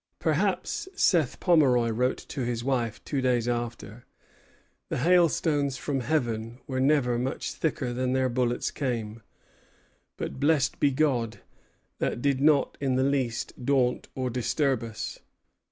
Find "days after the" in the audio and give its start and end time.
3.21-4.97